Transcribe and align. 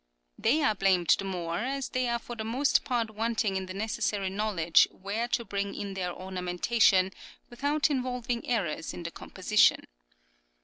They 0.35 0.63
are 0.63 0.73
blamed 0.73 1.15
the 1.19 1.25
more 1.25 1.59
as 1.59 1.89
they 1.89 2.07
are 2.07 2.17
for 2.17 2.35
the 2.35 2.43
most 2.43 2.83
part 2.83 3.11
wanting 3.13 3.55
in 3.55 3.67
the 3.67 3.73
necessary 3.75 4.31
knowledge 4.31 4.87
where 4.91 5.27
to 5.27 5.45
bring 5.45 5.75
in 5.75 5.93
their 5.93 6.11
ornamentation 6.11 7.11
without 7.51 7.91
involving 7.91 8.49
errors 8.49 8.95
in 8.95 9.03
the 9.03 9.11
composition 9.11 9.81
(pp. 9.81 9.87